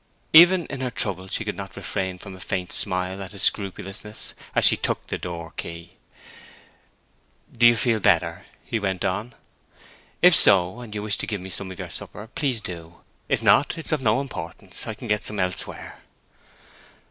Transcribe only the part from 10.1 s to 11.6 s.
"If so, and you wish to give me